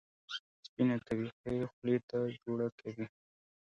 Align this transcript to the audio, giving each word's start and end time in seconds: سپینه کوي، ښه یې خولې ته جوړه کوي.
سپینه 0.65 0.95
کوي، 1.05 1.25
ښه 1.37 1.49
یې 1.57 1.65
خولې 1.73 1.97
ته 2.07 2.17
جوړه 2.43 2.67
کوي. 2.79 3.05